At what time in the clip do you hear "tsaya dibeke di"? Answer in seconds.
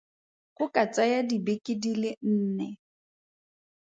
0.93-1.91